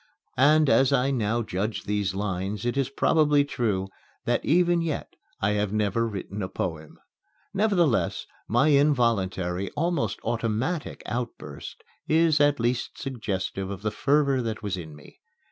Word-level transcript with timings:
And, 0.39 0.67
as 0.67 0.91
I 0.91 1.11
now 1.11 1.43
judge 1.43 1.83
these 1.83 2.15
lines, 2.15 2.65
it 2.65 2.75
is 2.75 2.89
probably 2.89 3.45
true 3.45 3.87
that 4.25 4.43
even 4.43 4.81
yet 4.81 5.15
I 5.39 5.51
have 5.51 5.71
never 5.71 6.07
written 6.07 6.41
a 6.41 6.49
poem. 6.49 6.97
Nevertheless, 7.53 8.25
my 8.47 8.69
involuntary, 8.69 9.69
almost 9.77 10.19
automatic 10.23 11.03
outburst 11.05 11.83
is 12.09 12.39
at 12.41 12.59
least 12.59 12.97
suggestive 12.97 13.69
of 13.69 13.83
the 13.83 13.91
fervor 13.91 14.41
that 14.41 14.63
was 14.63 14.75
in 14.75 14.95
me. 14.95 15.19